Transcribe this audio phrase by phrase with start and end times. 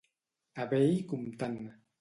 [0.63, 1.63] A bell comptant.